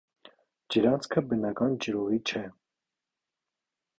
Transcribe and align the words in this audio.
Ջրանցքը 0.75 1.23
բնական 1.33 1.77
ջրուղի 1.85 2.19
չէ։ 2.31 2.43